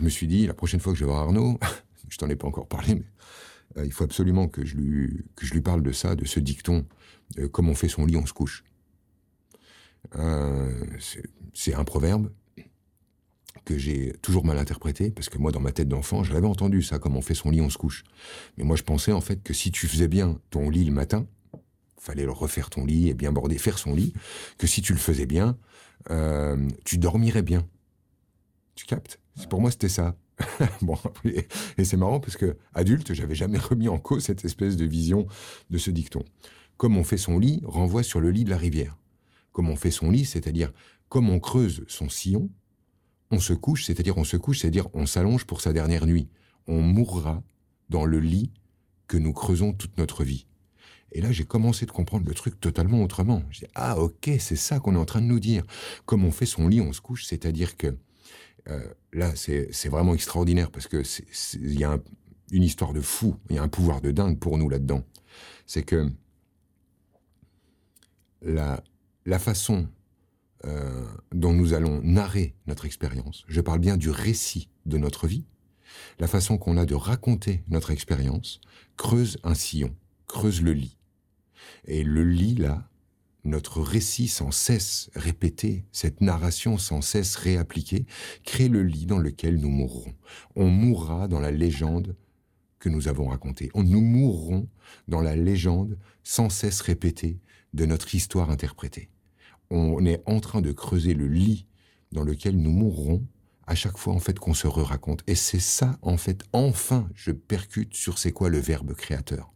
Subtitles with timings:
[0.00, 1.60] je me suis dit, la prochaine fois que je vais voir Arnaud,
[2.08, 3.04] je t'en ai pas encore parlé, mais
[3.76, 6.40] euh, il faut absolument que je, lui, que je lui parle de ça, de ce
[6.40, 6.86] dicton,
[7.38, 8.64] euh, comme on fait son lit, on se couche.
[10.16, 10.86] Euh,
[11.52, 12.32] c'est un proverbe
[13.66, 16.82] que j'ai toujours mal interprété, parce que moi, dans ma tête d'enfant, je l'avais entendu,
[16.82, 18.04] ça, comme on fait son lit, on se couche.
[18.56, 21.26] Mais moi, je pensais, en fait, que si tu faisais bien ton lit le matin,
[21.98, 24.14] fallait refaire ton lit et bien border, faire son lit,
[24.56, 25.58] que si tu le faisais bien,
[26.10, 26.56] euh,
[26.86, 27.68] tu dormirais bien.
[28.74, 29.20] Tu captes?
[29.48, 30.16] Pour moi, c'était ça.
[30.82, 34.84] bon, et c'est marrant parce que adulte, j'avais jamais remis en cause cette espèce de
[34.84, 35.26] vision
[35.70, 36.24] de ce dicton.
[36.76, 38.96] Comme on fait son lit renvoie sur le lit de la rivière.
[39.52, 40.72] Comme on fait son lit, c'est-à-dire
[41.08, 42.48] comme on creuse son sillon,
[43.30, 46.28] on se couche, c'est-à-dire on se couche, c'est-à-dire on s'allonge pour sa dernière nuit.
[46.66, 47.42] On mourra
[47.88, 48.52] dans le lit
[49.08, 50.46] que nous creusons toute notre vie.
[51.12, 53.42] Et là, j'ai commencé de comprendre le truc totalement autrement.
[53.50, 55.64] J'ai ah ok, c'est ça qu'on est en train de nous dire.
[56.06, 57.96] Comme on fait son lit, on se couche, c'est-à-dire que
[59.12, 61.02] là, c'est vraiment extraordinaire parce que
[61.56, 61.98] il y a
[62.52, 65.04] une histoire de fou, il y a un pouvoir de dingue pour nous là-dedans.
[65.66, 66.10] C'est que
[68.42, 68.82] la,
[69.26, 69.88] la façon
[70.66, 75.46] euh, dont nous allons narrer notre expérience, je parle bien du récit de notre vie,
[76.18, 78.60] la façon qu'on a de raconter notre expérience,
[78.96, 79.94] creuse un sillon,
[80.26, 80.98] creuse le lit.
[81.84, 82.88] Et le lit, là,
[83.44, 88.06] notre récit sans cesse répété, cette narration sans cesse réappliquée,
[88.44, 90.14] crée le lit dans lequel nous mourrons.
[90.56, 92.16] On mourra dans la légende
[92.78, 93.70] que nous avons racontée.
[93.74, 94.68] On nous mourrons
[95.08, 97.40] dans la légende sans cesse répétée
[97.74, 99.10] de notre histoire interprétée.
[99.70, 101.66] On est en train de creuser le lit
[102.10, 103.24] dans lequel nous mourrons
[103.66, 105.22] à chaque fois en fait qu'on se re-raconte.
[105.28, 109.52] Et c'est ça en fait, enfin, je percute sur c'est quoi le verbe créateur.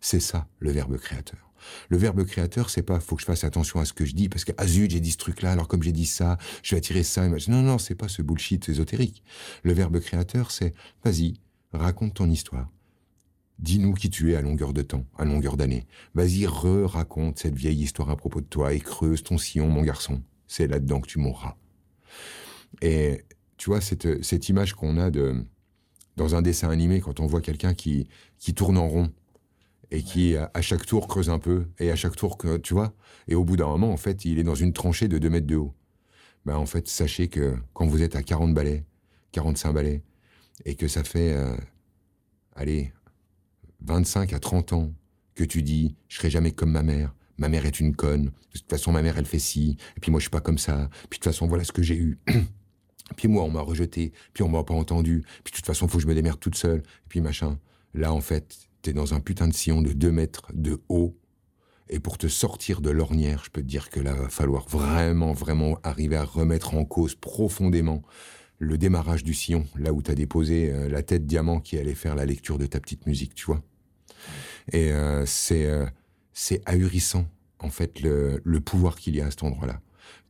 [0.00, 1.47] C'est ça le verbe créateur.
[1.88, 4.28] Le verbe créateur, c'est pas faut que je fasse attention à ce que je dis
[4.28, 6.74] parce que ah zut j'ai dit ce truc là alors comme j'ai dit ça je
[6.74, 7.28] vais attirer ça.
[7.28, 9.22] Non non c'est pas ce bullshit ésotérique.
[9.62, 11.34] Le verbe créateur c'est vas-y
[11.72, 12.68] raconte ton histoire.
[13.58, 15.86] Dis-nous qui tu es à longueur de temps, à longueur d'année.
[16.14, 20.22] Vas-y, re-raconte cette vieille histoire à propos de toi et creuse ton sillon, mon garçon.
[20.46, 21.56] C'est là-dedans que tu mourras.
[22.82, 23.24] Et
[23.56, 25.44] tu vois, cette, cette image qu'on a de,
[26.16, 29.12] dans un dessin animé, quand on voit quelqu'un qui, qui tourne en rond,
[29.90, 32.92] et qui à chaque tour creuse un peu et à chaque tour tu vois
[33.26, 35.46] et au bout d'un moment en fait il est dans une tranchée de 2 mètres
[35.46, 35.74] de haut.
[36.44, 38.84] Ben en fait sachez que quand vous êtes à 40 balais
[39.32, 40.02] 45 balais
[40.64, 41.56] et que ça fait euh,
[42.54, 42.92] allez
[43.82, 44.92] 25 à 30 ans
[45.34, 47.14] que tu dis je serai jamais comme ma mère.
[47.38, 48.24] Ma mère est une conne.
[48.24, 49.76] De toute façon ma mère elle fait ci.
[49.96, 50.90] Et puis moi je suis pas comme ça.
[51.08, 52.18] Puis de toute façon voilà ce que j'ai eu.
[53.16, 54.12] Puis moi on m'a rejeté.
[54.34, 55.24] Puis on m'a pas entendu.
[55.44, 56.80] Puis de toute façon faut que je me démerde toute seule.
[56.80, 57.58] Et puis machin.
[57.94, 61.16] Là en fait t'es dans un putain de sillon de 2 mètres de haut.
[61.90, 65.32] Et pour te sortir de l'ornière, je peux te dire que là, va falloir vraiment,
[65.32, 68.02] vraiment arriver à remettre en cause profondément
[68.58, 72.14] le démarrage du sillon, là où t'as déposé euh, la tête diamant qui allait faire
[72.14, 73.62] la lecture de ta petite musique, tu vois.
[74.72, 75.86] Et euh, c'est euh,
[76.32, 77.26] c'est ahurissant,
[77.60, 79.80] en fait, le, le pouvoir qu'il y a à cet endroit-là.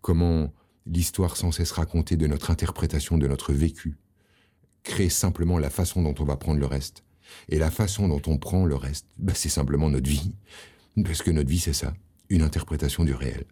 [0.00, 0.52] Comment
[0.86, 3.96] l'histoire sans cesse racontée de notre interprétation de notre vécu
[4.82, 7.04] crée simplement la façon dont on va prendre le reste.
[7.48, 10.32] Et la façon dont on prend le reste, bah, c'est simplement notre vie.
[11.04, 11.94] Parce que notre vie, c'est ça,
[12.28, 13.44] une interprétation du réel.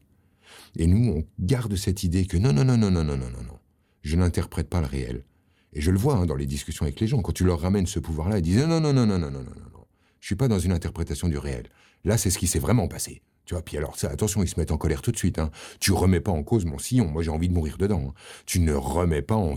[0.77, 3.43] Et nous, on garde cette idée que non, non, non, non, non, non, non, non,
[3.43, 3.59] non,
[4.03, 5.25] je n'interprète pas le réel.
[5.73, 7.87] Et je le vois hein, dans les discussions avec les gens, quand tu leur ramènes
[7.87, 9.87] ce pouvoir-là, ils disent non, non, non, non, non, non, non, non, non,
[10.21, 11.69] je suis pas dans une interprétation du réel.
[12.05, 13.23] Là, c'est ce qui s'est vraiment passé.
[13.47, 15.39] Tu vois, puis alors, ça, attention, ils se mettent en colère tout de suite.
[15.39, 15.51] Hein.
[15.79, 17.07] Tu remets pas en cause mon sillon.
[17.07, 18.09] Moi, j'ai envie de mourir dedans.
[18.09, 18.15] Hein.
[18.45, 19.57] Tu ne remets pas en,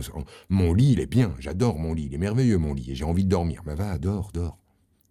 [0.50, 1.34] Mon lit, il est bien.
[1.40, 2.06] J'adore mon lit.
[2.06, 2.92] Il est merveilleux, mon lit.
[2.92, 3.64] Et j'ai envie de dormir.
[3.66, 4.60] Mais va, dors, dors.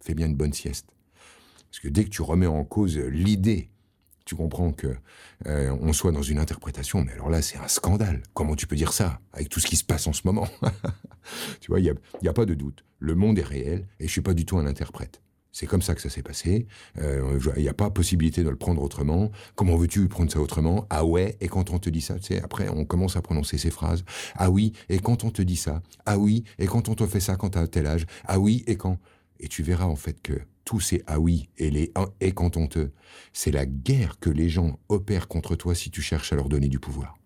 [0.01, 0.87] Fais bien une bonne sieste.
[1.69, 3.69] Parce que dès que tu remets en cause l'idée,
[4.23, 4.95] tu comprends que
[5.47, 7.03] euh, on soit dans une interprétation.
[7.03, 8.23] Mais alors là, c'est un scandale.
[8.33, 10.47] Comment tu peux dire ça avec tout ce qui se passe en ce moment?
[11.61, 12.83] Tu vois, il n'y a, a pas de doute.
[12.97, 15.21] Le monde est réel et je suis pas du tout un interprète.
[15.51, 16.67] C'est comme ça que ça s'est passé.
[16.99, 19.31] Euh, il n'y a pas possibilité de le prendre autrement.
[19.55, 20.85] Comment veux-tu prendre ça autrement?
[20.89, 23.57] Ah ouais, et quand on te dit ça, tu sais, après, on commence à prononcer
[23.57, 24.03] ces phrases.
[24.35, 25.81] Ah oui, et quand on te dit ça?
[26.05, 28.05] Ah oui, et quand on te fait ça quand tu as tel âge?
[28.25, 28.99] Ah oui, et quand?
[29.39, 32.57] Et tu verras en fait que tous ces ah oui et les ah, et quand
[32.57, 32.91] on te,
[33.33, 36.67] c'est la guerre que les gens opèrent contre toi si tu cherches à leur donner
[36.67, 37.17] du pouvoir.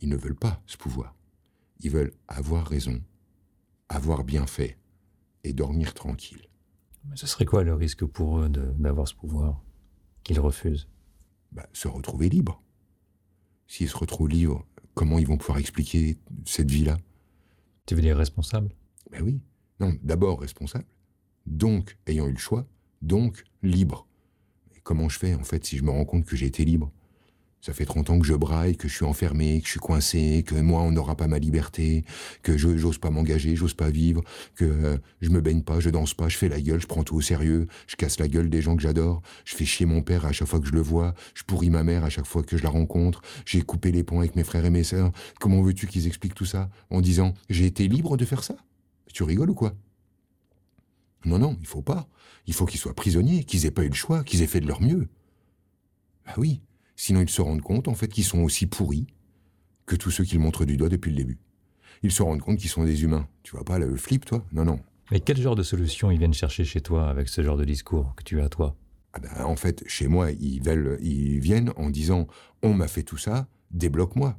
[0.00, 1.14] Ils ne veulent pas ce pouvoir.
[1.80, 3.02] Ils veulent avoir raison,
[3.88, 4.78] avoir bien fait
[5.44, 6.48] et dormir tranquille.
[7.08, 9.60] Mais ce serait quoi le risque pour eux d'avoir ce pouvoir
[10.22, 10.88] qu'ils refusent?
[11.50, 12.62] Bah, Se retrouver libre.
[13.66, 16.98] S'ils se retrouvent libres, comment ils vont pouvoir expliquer cette vie-là?
[17.86, 18.70] Tu veux dire responsable?
[19.10, 19.40] Ben oui.
[19.80, 20.84] Non, d'abord responsable,
[21.46, 22.66] donc ayant eu le choix,
[23.00, 24.06] donc libre.
[24.76, 26.92] Et comment je fais en fait si je me rends compte que j'ai été libre?
[27.64, 30.42] Ça fait 30 ans que je braille, que je suis enfermé, que je suis coincé,
[30.44, 32.04] que moi, on n'aura pas ma liberté,
[32.42, 34.24] que j'ose pas m'engager, j'ose pas vivre,
[34.56, 37.04] que euh, je me baigne pas, je danse pas, je fais la gueule, je prends
[37.04, 40.02] tout au sérieux, je casse la gueule des gens que j'adore, je fais chier mon
[40.02, 42.42] père à chaque fois que je le vois, je pourris ma mère à chaque fois
[42.42, 45.12] que je la rencontre, j'ai coupé les ponts avec mes frères et mes sœurs.
[45.38, 48.56] Comment veux-tu qu'ils expliquent tout ça en disant j'ai été libre de faire ça?
[49.14, 49.72] Tu rigoles ou quoi?
[51.24, 52.08] Non, non, il faut pas.
[52.48, 54.66] Il faut qu'ils soient prisonniers, qu'ils aient pas eu le choix, qu'ils aient fait de
[54.66, 55.06] leur mieux.
[56.26, 56.60] Bah oui,
[57.04, 59.08] Sinon, ils se rendent compte, en fait, qu'ils sont aussi pourris
[59.86, 61.40] que tous ceux qu'ils montrent du doigt depuis le début.
[62.04, 63.26] Ils se rendent compte qu'ils sont des humains.
[63.42, 64.46] Tu vois pas le flip, toi?
[64.52, 64.78] Non, non.
[65.10, 68.14] Mais quel genre de solution ils viennent chercher chez toi avec ce genre de discours
[68.14, 68.76] que tu as, toi?
[69.14, 72.28] Ah ben, En fait, chez moi, ils, veulent, ils viennent en disant
[72.62, 74.38] On m'a fait tout ça, débloque-moi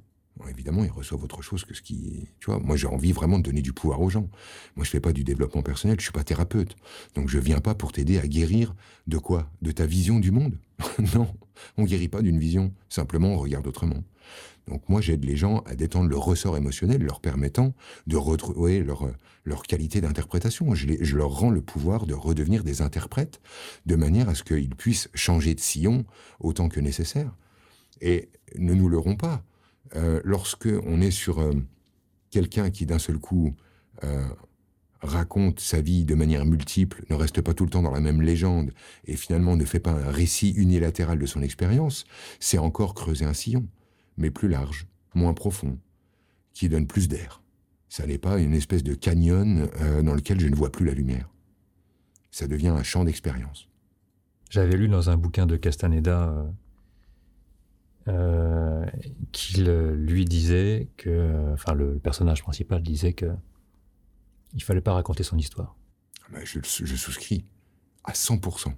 [0.50, 2.28] évidemment, ils reçoivent autre chose que ce qui.
[2.40, 4.30] Tu vois, moi, j'ai envie vraiment de donner du pouvoir aux gens.
[4.76, 6.76] Moi, je fais pas du développement personnel, je suis pas thérapeute.
[7.16, 8.76] Donc, je viens pas pour t'aider à guérir
[9.08, 9.50] de quoi?
[9.62, 10.58] De ta vision du monde?
[11.16, 11.28] Non,
[11.78, 12.74] on guérit pas d'une vision.
[12.90, 14.04] Simplement, on regarde autrement.
[14.68, 17.74] Donc, moi, j'aide les gens à détendre le ressort émotionnel, leur permettant
[18.08, 19.10] de retrouver leur,
[19.44, 20.74] leur qualité d'interprétation.
[20.74, 23.42] Je, je leur rends le pouvoir de redevenir des interprètes
[23.86, 26.06] de manière à ce qu'ils puissent changer de sillon
[26.40, 27.36] autant que nécessaire.
[28.02, 29.44] Et ne nous leurrons pas
[29.96, 31.54] euh, lorsque on est sur euh,
[32.32, 33.56] quelqu'un qui d'un seul coup
[34.04, 34.28] euh,
[35.02, 38.22] raconte sa vie de manière multiple, ne reste pas tout le temps dans la même
[38.22, 38.72] légende
[39.06, 42.06] et finalement ne fait pas un récit unilatéral de son expérience,
[42.40, 43.68] c'est encore creuser un sillon,
[44.18, 45.78] mais plus large, moins profond,
[46.54, 47.42] qui donne plus d'air.
[47.90, 49.70] Ça n'est pas une espèce de canyon
[50.02, 51.30] dans lequel je ne vois plus la lumière.
[52.32, 53.68] Ça devient un champ d'expérience.
[54.50, 56.48] J'avais lu dans un bouquin de Castaneda
[58.08, 58.86] euh,
[59.32, 63.32] qu'il lui disait que, enfin, le personnage principal disait que
[64.54, 65.76] il fallait pas raconter son histoire.
[66.26, 67.46] Ah ben, je, je, souscris
[68.04, 68.74] à 100%.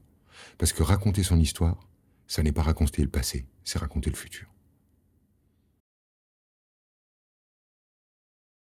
[0.58, 1.88] Parce que raconter son histoire,
[2.28, 4.48] ça n'est pas raconter le passé, c'est raconter le futur.